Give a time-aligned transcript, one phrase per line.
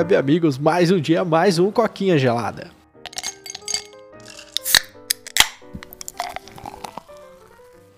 [0.00, 2.68] web amigos, mais um dia, mais um Coquinha Gelada.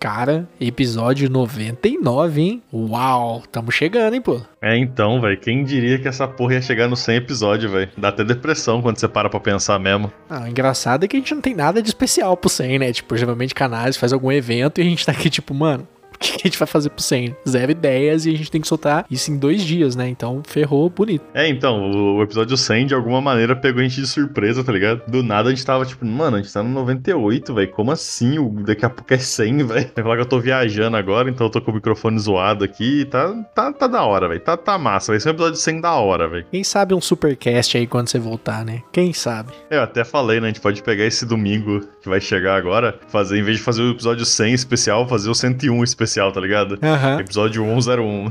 [0.01, 2.63] Cara, episódio 99, hein?
[2.73, 4.41] Uau, tamo chegando, hein, pô?
[4.61, 7.89] É, então, velho, quem diria que essa porra ia chegar no 100 episódio, velho?
[7.97, 10.13] Dá até depressão quando você para pra pensar mesmo.
[10.29, 12.93] Ah, o engraçado é que a gente não tem nada de especial pro 100, né?
[12.93, 15.87] Tipo, geralmente canais faz algum evento e a gente tá aqui, tipo, mano,
[16.23, 17.37] que a gente vai fazer pro 100?
[17.49, 20.09] Zero ideias e a gente tem que soltar isso em dois dias, né?
[20.09, 21.25] Então ferrou bonito.
[21.35, 25.03] É, então, o episódio 100 de alguma maneira pegou a gente de surpresa, tá ligado?
[25.09, 27.71] Do nada a gente tava tipo, mano, a gente tá no 98, velho.
[27.73, 28.37] Como assim?
[28.65, 29.91] Daqui a pouco é 100, velho.
[29.95, 33.05] Vai falar que eu tô viajando agora, então eu tô com o microfone zoado aqui.
[33.07, 34.41] Tá, tá, tá da hora, velho.
[34.41, 35.13] Tá, tá massa.
[35.13, 36.47] Vai ser um episódio 100 da hora, velho.
[36.51, 38.83] Quem sabe um supercast aí quando você voltar, né?
[38.93, 39.53] Quem sabe?
[39.71, 40.47] É, eu até falei, né?
[40.47, 43.83] A gente pode pegar esse domingo que vai chegar agora, fazer, em vez de fazer
[43.83, 46.79] o episódio 100 especial, fazer o 101 especial, tá ligado?
[46.83, 47.21] Aham.
[47.21, 48.29] Episódio 101.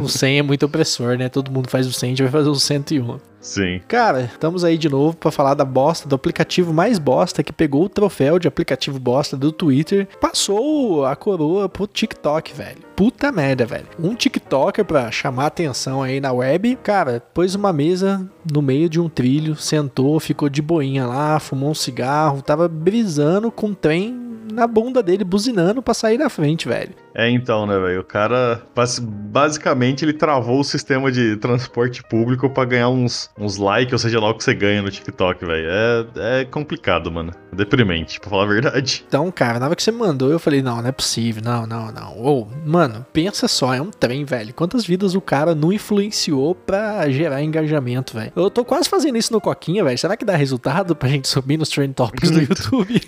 [0.00, 1.28] O 100 é muito opressor, né?
[1.28, 3.18] Todo mundo faz o 100, a gente vai fazer o 101.
[3.44, 3.82] Sim.
[3.86, 7.84] Cara, estamos aí de novo pra falar da bosta, do aplicativo mais bosta que pegou
[7.84, 12.78] o troféu de aplicativo bosta do Twitter, passou a coroa pro TikTok, velho.
[12.96, 13.86] Puta merda, velho.
[14.02, 18.98] Um TikToker pra chamar atenção aí na web, cara, pôs uma mesa no meio de
[18.98, 24.18] um trilho, sentou, ficou de boinha lá, fumou um cigarro, tava brisando com um trem
[24.50, 26.94] na bunda dele, buzinando pra sair na frente, velho.
[27.14, 28.00] É, então, né, velho?
[28.00, 33.56] O cara, bas- basicamente, ele travou o sistema de transporte público pra ganhar uns, uns
[33.56, 35.68] likes, ou seja lá o que você ganha no TikTok, velho.
[35.70, 37.32] É, é complicado, mano.
[37.52, 39.04] Deprimente, pra falar a verdade.
[39.06, 41.92] Então, cara, na hora que você mandou, eu falei, não, não é possível, não, não,
[41.92, 42.18] não.
[42.18, 44.52] Ou, mano, pensa só, é um trem, velho.
[44.52, 48.32] Quantas vidas o cara não influenciou pra gerar engajamento, velho?
[48.34, 49.96] Eu tô quase fazendo isso no Coquinha, velho.
[49.96, 53.00] Será que dá resultado pra gente subir nos Trend Topics do YouTube?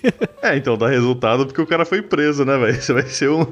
[0.42, 2.80] É, então dá resultado porque o cara foi preso, né, velho?
[2.80, 3.44] Você vai ser um.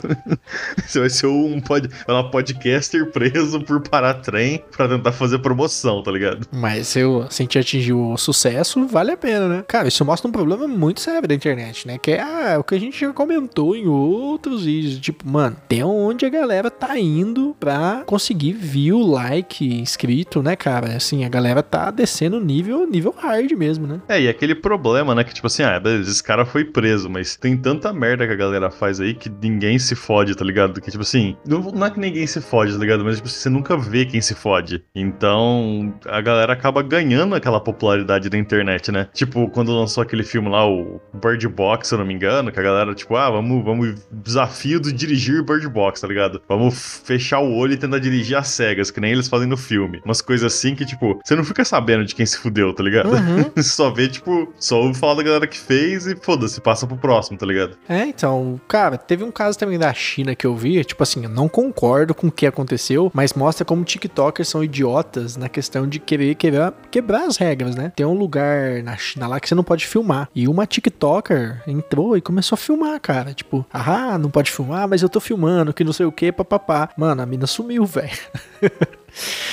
[0.87, 1.89] Você vai ser um pod...
[2.07, 6.47] lá, podcaster preso por parar trem pra tentar fazer promoção, tá ligado?
[6.53, 9.65] Mas se, eu, se a gente atingir o sucesso, vale a pena, né?
[9.67, 11.99] Cara, isso mostra um problema muito sério da internet, né?
[11.99, 14.99] Que é ah, o que a gente já comentou em outros vídeos.
[14.99, 20.97] Tipo, mano, tem onde a galera tá indo pra conseguir view, like, inscrito, né, cara?
[20.97, 24.01] Assim, a galera tá descendo nível, nível hard mesmo, né?
[24.09, 25.25] É, e aquele problema, né?
[25.25, 28.37] Que tipo assim, ah, beleza, esse cara foi preso, mas tem tanta merda que a
[28.37, 30.81] galera faz aí que ninguém se fode, tá ligado?
[30.81, 33.05] Que tipo assim, não, é que ninguém se fode, tá ligado?
[33.05, 34.85] Mas tipo, você nunca vê quem se fode.
[34.95, 39.09] Então a galera acaba ganhando aquela popularidade da internet, né?
[39.13, 42.61] Tipo, quando lançou aquele filme lá, o Bird Box, se eu não me engano, que
[42.61, 46.41] a galera, tipo, ah, vamos, vamos, desafio do dirigir Bird Box, tá ligado?
[46.49, 50.01] Vamos fechar o olho e tentar dirigir às cegas, que nem eles fazem no filme.
[50.05, 53.11] Umas coisas assim que, tipo, você não fica sabendo de quem se fudeu, tá ligado?
[53.11, 53.51] Uhum.
[53.55, 56.97] Você só vê, tipo, só ouve falar da galera que fez e foda-se, passa pro
[56.97, 57.77] próximo, tá ligado?
[57.89, 61.29] É, então, cara, teve um caso também da China que eu vi, tipo assim, eu
[61.29, 65.99] não concordo com o que aconteceu, mas mostra como TikTokers são idiotas na questão de
[65.99, 67.93] querer quebrar, quebrar as regras, né?
[67.97, 70.29] Tem um lugar na China lá que você não pode filmar.
[70.33, 73.35] E uma TikToker entrou e começou a filmar, cara.
[73.35, 76.91] Tipo, ah, não pode filmar, mas eu tô filmando, que não sei o que, papapá.
[76.97, 78.11] Mano, a mina sumiu, velho.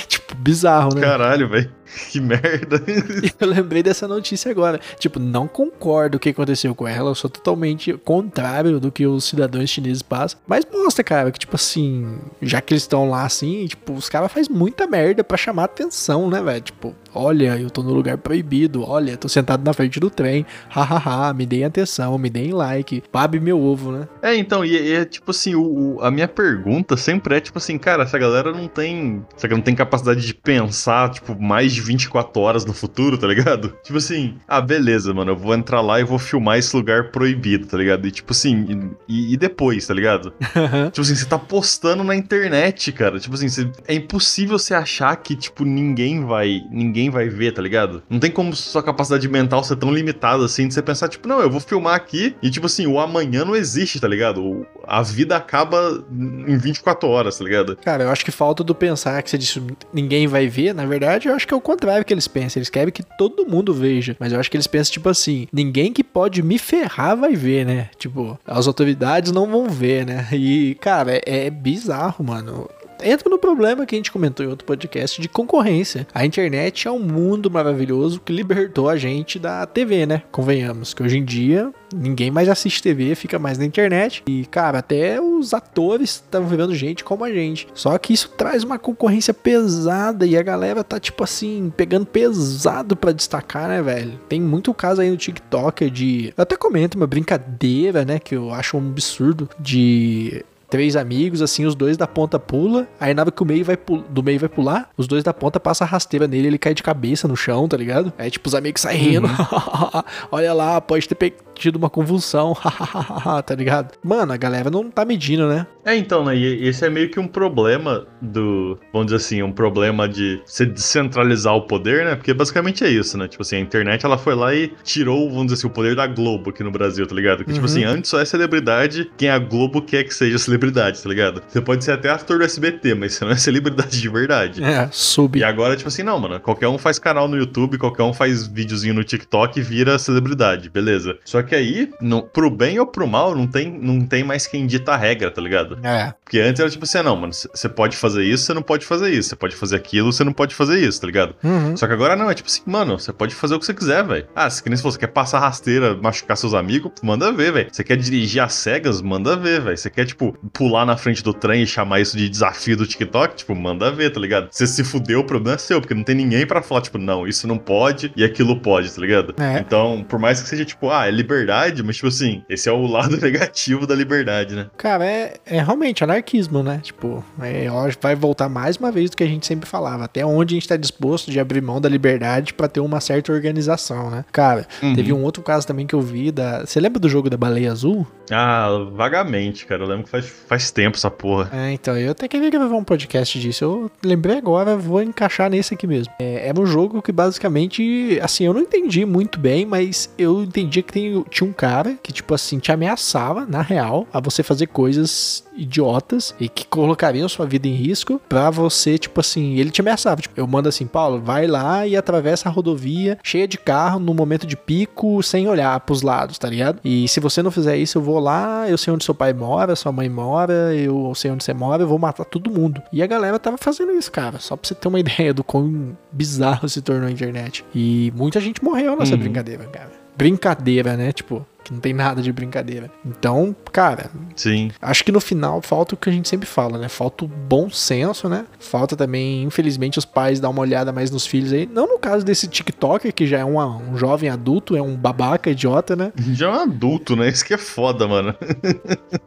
[0.08, 1.02] tipo, bizarro, né?
[1.02, 1.81] Caralho, velho.
[2.12, 2.82] Que merda.
[3.40, 4.80] Eu lembrei dessa notícia agora.
[5.00, 7.10] Tipo, não concordo o que aconteceu com ela.
[7.12, 10.40] Eu sou totalmente contrário do que os cidadãos chineses passam.
[10.48, 14.32] Mas mostra, cara, que, tipo assim, já que eles estão lá assim, tipo, os caras
[14.32, 16.62] fazem muita merda pra chamar atenção, né, velho?
[16.62, 18.84] Tipo, olha, eu tô no lugar proibido.
[18.84, 20.46] Olha, tô sentado na frente do trem.
[20.70, 23.04] Hahaha, me deem atenção, me deem like.
[23.12, 24.08] Babe meu ovo, né?
[24.22, 27.58] É, então, e, e é tipo assim, o, o- a minha pergunta sempre é tipo
[27.58, 29.26] assim, cara, essa galera não tem.
[29.36, 33.28] Essa galera não tem capacidade de pensar, tipo, mais de 24 horas no futuro, tá
[33.28, 33.74] ligado?
[33.84, 37.66] Tipo assim, ah, beleza, mano, eu vou entrar lá e vou filmar esse lugar proibido,
[37.68, 38.08] tá ligado?
[38.08, 40.34] E tipo assim, e, e depois, tá ligado?
[40.92, 43.20] Tipo assim, você tá postando na internet, cara.
[43.20, 46.62] Tipo assim, você- é impossível você achar que, tipo, ninguém vai.
[46.72, 48.04] Ninguém vai ver, tá ligado?
[48.10, 51.40] Não tem como sua capacidade mental ser tão limitada assim de você pensar, tipo, não,
[51.42, 54.44] eu vou filmar aqui e, tipo assim, o amanhã não existe, tá ligado?
[54.44, 57.76] O- A vida acaba em 24 horas, tá ligado?
[57.78, 59.62] Cara, eu acho que falta do pensar que você disse
[59.94, 60.74] ninguém vai ver.
[60.74, 62.60] Na verdade, eu acho que é o contrário que eles pensam.
[62.60, 64.16] Eles querem que todo mundo veja.
[64.20, 67.66] Mas eu acho que eles pensam, tipo assim, ninguém que pode me ferrar vai ver,
[67.66, 67.90] né?
[67.98, 70.28] Tipo, as autoridades não vão ver, né?
[70.34, 72.70] E, cara, é, é bizarro, mano.
[73.04, 76.08] Entra no problema que a gente comentou em outro podcast de concorrência.
[76.14, 80.24] A internet é um mundo maravilhoso que libertou a gente da TV, né?
[80.32, 84.24] Convenhamos que hoje em dia ninguém mais assiste TV, fica mais na internet.
[84.28, 87.68] E, cara, até os atores estão vivendo gente como a gente.
[87.74, 92.96] Só que isso traz uma concorrência pesada e a galera tá, tipo assim, pegando pesado
[92.96, 94.20] pra destacar, né, velho?
[94.30, 96.34] Tem muito caso aí no TikTok de.
[96.38, 98.20] Eu até comento uma brincadeira, né?
[98.20, 103.14] Que eu acho um absurdo de três amigos, assim, os dois da ponta pula, aí
[103.14, 103.78] na hora que o meio vai
[104.10, 106.82] do meio vai pular, os dois da ponta passam a rasteira nele, ele cai de
[106.82, 108.14] cabeça no chão, tá ligado?
[108.18, 109.28] Aí, tipo, os amigos saem rindo.
[109.28, 110.04] Uhum.
[110.32, 112.56] Olha lá, pode ter tido uma convulsão,
[113.46, 113.94] tá ligado?
[114.04, 115.66] Mano, a galera não tá medindo, né?
[115.86, 116.36] É, então, né?
[116.36, 118.78] E esse é meio que um problema do.
[118.92, 122.16] Vamos dizer assim, um problema de se descentralizar o poder, né?
[122.16, 123.28] Porque basicamente é isso, né?
[123.28, 126.06] Tipo assim, a internet ela foi lá e tirou, vamos dizer assim, o poder da
[126.08, 127.40] Globo aqui no Brasil, tá ligado?
[127.40, 127.66] Que, tipo uhum.
[127.66, 131.42] tipo assim, antes só é celebridade quem a Globo quer que seja celebridade, tá ligado?
[131.48, 134.64] Você pode ser até ator do SBT, mas você não é celebridade de verdade.
[134.64, 135.38] É, sub.
[135.38, 136.40] E agora, tipo assim, não, mano.
[136.40, 140.70] Qualquer um faz canal no YouTube, qualquer um faz videozinho no TikTok e vira celebridade,
[140.70, 141.18] beleza.
[141.24, 144.66] Só que aí, no, pro bem ou pro mal, não tem, não tem mais quem
[144.66, 145.80] dita a regra, tá ligado?
[145.84, 146.14] É.
[146.24, 148.86] Porque antes era tipo assim, ah, não, mano, você pode fazer isso, você não pode
[148.86, 149.30] fazer isso.
[149.30, 151.36] Você pode fazer aquilo, você não pode fazer isso, tá ligado?
[151.44, 151.76] Uhum.
[151.76, 154.04] Só que agora não, é tipo assim, mano, você pode fazer o que você quiser,
[154.04, 154.28] velho.
[154.36, 157.70] Ah, se que nem se você quer passar rasteira, machucar seus amigos, manda ver, velho.
[157.72, 159.78] Você quer dirigir às cegas, manda ver, velho.
[159.78, 163.36] Você quer, tipo, pular na frente do trem e chamar isso de desafio do TikTok,
[163.36, 164.48] tipo, manda ver, tá ligado?
[164.52, 167.28] Você se fudeu, o problema é seu, porque não tem ninguém para falar, tipo, não,
[167.28, 169.36] isso não pode e aquilo pode, tá ligado?
[169.42, 169.60] É.
[169.60, 171.41] Então, por mais que seja, tipo, ah, é liberdade,
[171.84, 174.70] mas, tipo assim, esse é o lado negativo da liberdade, né?
[174.78, 176.80] Cara, é, é realmente anarquismo, né?
[176.84, 177.68] Tipo, é,
[178.02, 180.06] vai voltar mais uma vez do que a gente sempre falava.
[180.06, 183.32] Até onde a gente tá disposto de abrir mão da liberdade para ter uma certa
[183.32, 184.26] organização, né?
[184.32, 184.96] Cara, uhum.
[184.96, 186.66] teve um outro caso também que eu vi da.
[186.66, 188.06] Você lembra do jogo da baleia azul?
[188.30, 189.84] Ah, vagamente, cara.
[189.84, 191.50] Eu lembro que faz, faz tempo essa porra.
[191.54, 193.64] É, então, eu até queria gravar um podcast disso.
[193.64, 196.14] Eu lembrei agora, vou encaixar nesse aqui mesmo.
[196.20, 200.82] É, era um jogo que basicamente, assim, eu não entendi muito bem, mas eu entendi
[200.82, 204.68] que tem, tinha um cara que, tipo assim, te ameaçava, na real, a você fazer
[204.68, 209.82] coisas idiotas e que colocariam sua vida em risco pra você, tipo assim, ele te
[209.82, 210.22] ameaçava.
[210.22, 214.14] Tipo, eu mando assim, Paulo, vai lá e atravessa a rodovia cheia de carro no
[214.14, 216.80] momento de pico, sem olhar pros lados, tá ligado?
[216.84, 219.76] E se você não fizer isso, eu vou lá, eu sei onde seu pai mora,
[219.76, 222.82] sua mãe mora, eu sei onde você mora, eu vou matar todo mundo.
[222.92, 225.96] E a galera tava fazendo isso, cara, só pra você ter uma ideia do quão
[226.12, 227.66] bizarro se tornou a internet.
[227.74, 229.20] E muita gente morreu nessa uhum.
[229.20, 230.01] brincadeira, cara.
[230.22, 231.12] Brincadeira, né?
[231.12, 232.92] Tipo, que não tem nada de brincadeira.
[233.06, 234.72] Então, cara, sim.
[234.82, 236.90] Acho que no final falta o que a gente sempre fala, né?
[236.90, 238.46] Falta o bom senso, né?
[238.60, 241.70] Falta também, infelizmente, os pais dar uma olhada mais nos filhos aí.
[241.72, 245.50] Não no caso desse TikToker, que já é uma, um jovem adulto, é um babaca
[245.50, 246.12] idiota, né?
[246.32, 247.28] Já é um adulto, né?
[247.28, 248.34] Isso que é foda, mano.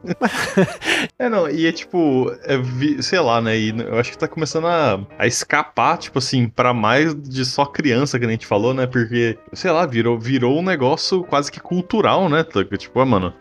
[1.19, 2.57] é, não, e é tipo, é,
[3.03, 3.57] sei lá, né?
[3.57, 7.67] E eu acho que tá começando a, a escapar, tipo assim, para mais de só
[7.67, 8.87] criança que a gente falou, né?
[8.87, 12.45] Porque, sei lá, virou, virou um negócio quase que cultural né?
[12.79, 13.33] Tipo, ah, mano,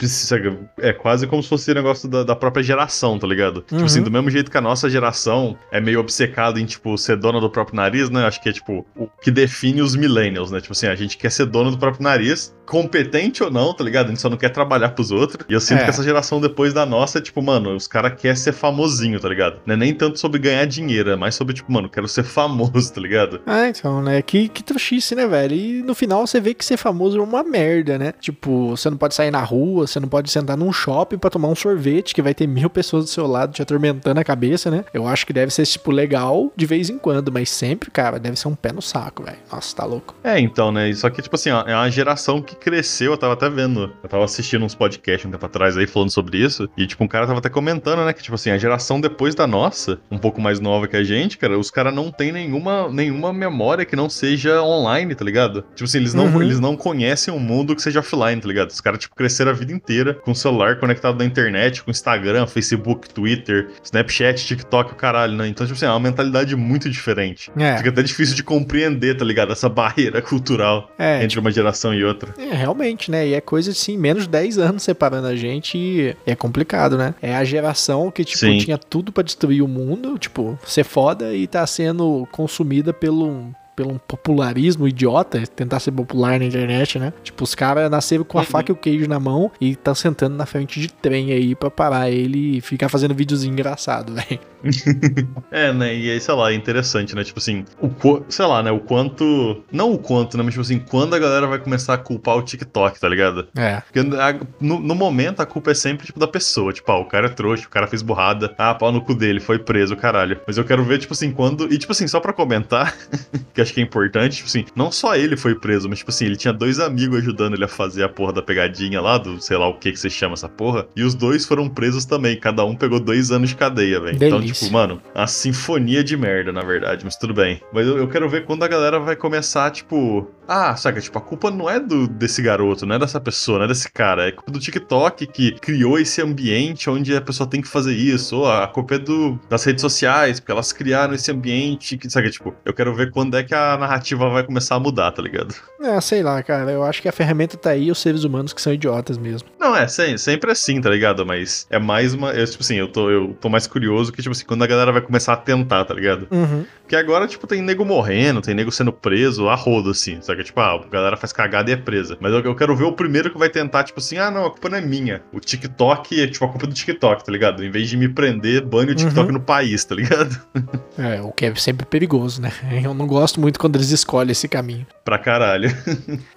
[0.80, 3.58] é quase como se fosse um negócio da, da própria geração, tá ligado?
[3.58, 3.64] Uhum.
[3.64, 4.06] Tipo assim, uhum.
[4.06, 7.50] do mesmo jeito que a nossa geração é meio obcecada em, tipo, ser dona do
[7.50, 8.26] próprio nariz, né?
[8.26, 10.60] Acho que é, tipo, o que define os millennials, né?
[10.60, 14.08] Tipo assim, a gente quer ser dono do próprio nariz, competente ou não, tá ligado?
[14.08, 15.46] A gente só não quer trabalhar pros outros.
[15.50, 15.84] E eu sinto é.
[15.84, 19.30] que essa geração depois da nossa é, tipo, mano, os caras querem ser famosinho, tá
[19.30, 19.60] ligado?
[19.66, 22.94] Não é nem tanto sobre ganhar dinheiro, é mais sobre, tipo, mano, quero ser famoso,
[22.94, 23.42] tá ligado?
[23.46, 24.22] Ah, então, né?
[24.22, 25.56] Que, que trouxice, né, velho?
[25.56, 28.14] E no final você vê que ser famoso é uma merda, né?
[28.20, 31.48] Tipo, você não pode sair na rua, você não pode sentar num shopping para tomar
[31.48, 34.86] um sorvete que vai ter mil pessoas do seu lado te atormentando a cabeça, né?
[34.94, 38.38] Eu acho que deve ser, tipo, legal de vez em quando, mas sempre, cara, deve
[38.38, 39.38] ser um pé no saco, velho.
[39.52, 40.16] Nossa, tá louco.
[40.24, 40.92] É, então, né?
[40.94, 44.10] Só que, tipo assim, ó, é uma geração que cresceu, eu tava até vendo, eu
[44.10, 47.28] tava assistindo uns podcasts um tempo atrás aí falando sobre isso, e, tipo, um cara
[47.28, 50.60] tava até comentando, né, que, tipo assim, a geração depois da nossa, um pouco mais
[50.60, 54.62] nova que a gente, cara, os caras não tem nenhuma, nenhuma memória que não seja
[54.62, 55.64] online, tá ligado?
[55.76, 56.42] Tipo assim, eles não, uhum.
[56.42, 58.63] eles não conhecem um mundo que seja offline, tá ligado?
[58.72, 62.48] Os caras, tipo, cresceram a vida inteira com o celular conectado na internet, com Instagram,
[62.48, 65.48] Facebook, Twitter, Snapchat, TikTok, o caralho, né?
[65.48, 67.52] Então, tipo assim, é uma mentalidade muito diferente.
[67.58, 67.78] É.
[67.78, 69.52] Fica até difícil de compreender, tá ligado?
[69.52, 72.34] Essa barreira cultural é, entre tipo, uma geração e outra.
[72.38, 73.28] É, realmente, né?
[73.28, 77.16] E é coisa assim, menos de 10 anos separando a gente e é complicado, né?
[77.22, 78.58] É a geração que, tipo, Sim.
[78.58, 83.94] tinha tudo para destruir o mundo, tipo, ser foda e tá sendo consumida pelo pelo
[83.94, 87.14] um popularismo idiota, tentar ser popular na internet, né?
[87.24, 88.48] Tipo, os caras nasceram com a uhum.
[88.48, 91.70] faca e o queijo na mão e tá sentando na frente de trem aí pra
[91.70, 94.40] parar ele e ficar fazendo videozinho engraçado, velho.
[95.52, 95.96] é, né?
[95.96, 97.24] E aí, sei lá, é interessante, né?
[97.24, 98.72] Tipo assim, o sei lá, né?
[98.72, 99.64] O quanto.
[99.72, 100.44] Não o quanto, né?
[100.44, 103.48] Mas tipo assim, quando a galera vai começar a culpar o TikTok, tá ligado?
[103.56, 103.82] É.
[103.82, 106.72] Porque a, no, no, momento a culpa é sempre, tipo, da pessoa.
[106.72, 108.54] Tipo, ah, o cara é trouxa, o cara fez burrada.
[108.58, 110.40] Ah, pau no cu dele, foi preso, caralho.
[110.48, 111.72] Mas eu quero ver, tipo assim, quando.
[111.72, 112.96] E, tipo assim, só pra comentar,
[113.54, 116.26] que acho que é importante, tipo assim, não só ele foi preso, mas, tipo assim,
[116.26, 119.58] ele tinha dois amigos ajudando ele a fazer a porra da pegadinha lá, do sei
[119.58, 120.86] lá o que que você chama essa porra.
[120.96, 122.40] E os dois foram presos também.
[122.40, 124.16] Cada um pegou dois anos de cadeia, velho.
[124.16, 127.62] Então, tipo, mano, a sinfonia de merda, na verdade, mas tudo bem.
[127.74, 131.22] Mas eu, eu, quero ver quando a galera vai começar, tipo, ah, saca, tipo, a
[131.22, 134.32] culpa não é do desse garoto, não é dessa pessoa, não é desse cara, é
[134.32, 138.52] culpa do TikTok que criou esse ambiente onde a pessoa tem que fazer isso, ou
[138.52, 142.54] a culpa é do, das redes sociais, porque elas criaram esse ambiente que, saca, tipo,
[142.66, 145.56] eu quero ver quando é que a narrativa vai começar a mudar, tá ligado?
[145.82, 148.62] É, sei lá, cara, eu acho que a ferramenta tá aí, os seres humanos que
[148.62, 149.48] são idiotas mesmo.
[149.60, 151.26] Não, é, sempre, sempre assim, tá ligado?
[151.26, 154.32] Mas é mais uma, eu, tipo assim, eu tô, eu tô mais curioso que, tipo
[154.32, 156.28] assim, quando a galera vai começar a tentar, tá ligado?
[156.32, 156.66] Uhum.
[156.82, 160.22] Porque agora, tipo, tem nego morrendo, tem nego sendo preso a rodo, assim.
[160.34, 160.44] Sabe?
[160.44, 162.18] Tipo, ah, a galera faz cagada e é presa.
[162.20, 164.52] Mas eu, eu, quero ver o primeiro que vai tentar, tipo assim, ah, não, a
[164.52, 165.22] culpa não é minha.
[165.32, 167.64] O TikTok é, tipo, a culpa é do TikTok, tá ligado?
[167.64, 169.34] Em vez de me prender, bane o TikTok uhum.
[169.34, 170.40] no país, tá ligado?
[170.96, 172.52] É, o que é sempre perigoso, né?
[172.84, 174.86] Eu não gosto muito quando eles escolhem esse caminho.
[175.04, 175.70] Pra caralho.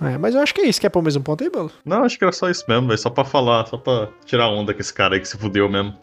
[0.01, 0.81] É, mas eu acho que é isso.
[0.81, 1.71] Quer pôr mais um ponto aí, Bolo?
[1.85, 2.99] Não, acho que era só isso mesmo, velho.
[2.99, 5.95] Só pra falar, só pra tirar onda com esse cara aí que se fudeu mesmo.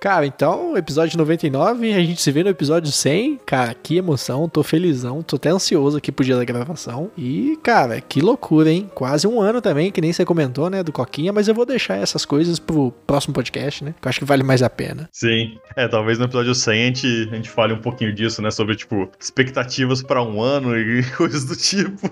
[0.00, 3.40] cara, então, episódio 99, a gente se vê no episódio 100.
[3.46, 7.10] Cara, que emoção, tô felizão, tô até ansioso aqui pro dia da gravação.
[7.38, 8.90] E, cara, que loucura, hein?
[8.92, 11.96] Quase um ano também, que nem você comentou, né, do Coquinha, mas eu vou deixar
[11.96, 13.94] essas coisas pro próximo podcast, né?
[14.00, 15.08] Que eu acho que vale mais a pena.
[15.12, 15.56] Sim.
[15.76, 18.50] É, talvez no episódio 100 a gente, a gente fale um pouquinho disso, né?
[18.50, 22.10] Sobre, tipo, expectativas para um ano e coisas do tipo.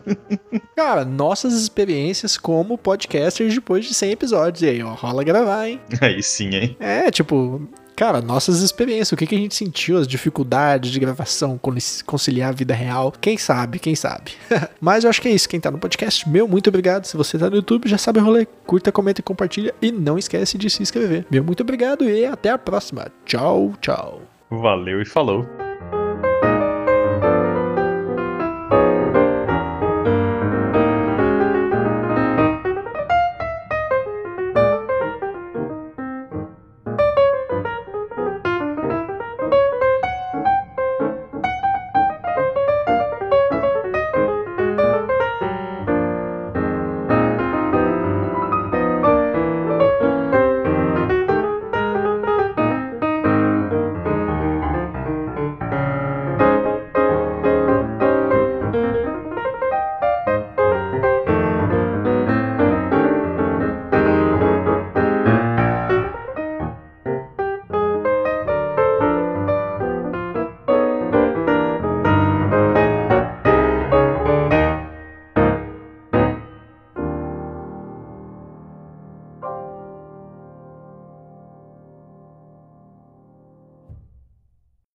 [0.77, 4.63] Cara, nossas experiências como podcasters depois de 100 episódios.
[4.63, 5.81] E aí, ó, rola gravar, hein?
[6.01, 6.77] Aí sim, hein?
[6.79, 11.59] É, tipo, cara, nossas experiências, o que, que a gente sentiu, as dificuldades de gravação,
[12.05, 13.13] conciliar a vida real.
[13.21, 14.33] Quem sabe, quem sabe.
[14.81, 15.49] Mas eu acho que é isso.
[15.49, 17.07] Quem tá no podcast, meu, muito obrigado.
[17.07, 18.47] Se você tá no YouTube, já sabe o rolê.
[18.67, 19.75] Curta, comenta e compartilha.
[19.81, 21.27] E não esquece de se inscrever.
[21.31, 23.07] Meu, muito obrigado e até a próxima.
[23.25, 24.21] Tchau, tchau.
[24.51, 25.66] Valeu e falou.